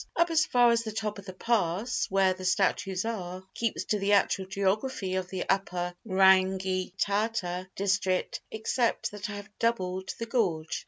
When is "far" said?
0.47-0.71